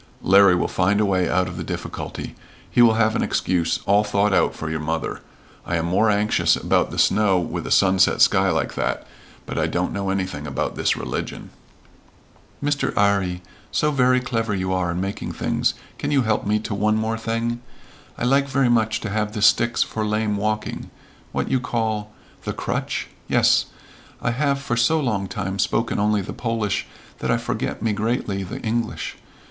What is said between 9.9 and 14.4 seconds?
know anything about this region." "Mr. 'Arry, so very